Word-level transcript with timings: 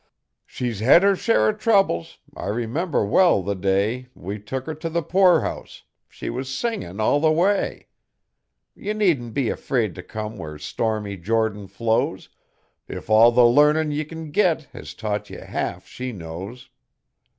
She's 0.47 0.79
hed 0.79 1.03
her 1.03 1.15
share 1.15 1.45
o' 1.45 1.51
troubles; 1.53 2.17
I 2.35 2.47
remember 2.47 3.05
well 3.05 3.43
the 3.43 3.53
day 3.53 4.07
We 4.15 4.39
took 4.39 4.65
her 4.65 4.73
t' 4.73 4.89
the 4.89 5.03
poorhouse 5.03 5.83
she 6.09 6.27
was 6.27 6.51
singin' 6.51 6.99
all 6.99 7.19
the 7.19 7.31
way; 7.31 7.85
Ye 8.73 8.93
needn't 8.93 9.35
be 9.35 9.49
afraid 9.51 9.93
t' 9.93 10.01
come 10.01 10.37
where 10.39 10.57
stormy 10.57 11.17
Jordan 11.17 11.67
flows, 11.67 12.29
If 12.87 13.11
all 13.11 13.31
the 13.31 13.45
larnin' 13.45 13.91
ye 13.91 14.03
can 14.03 14.31
git 14.31 14.63
has 14.73 14.95
taught 14.95 15.29
ye 15.29 15.37
halfshe 15.37 16.11
knows.' 16.15 16.71